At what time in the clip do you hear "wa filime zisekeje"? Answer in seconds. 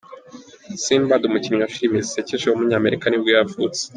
1.63-2.45